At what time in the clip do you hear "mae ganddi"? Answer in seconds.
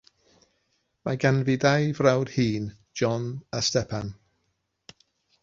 1.09-1.57